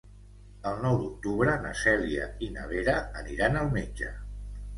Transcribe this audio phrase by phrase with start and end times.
[0.69, 4.11] El nou d'octubre na Cèlia i na Vera aniran al metge.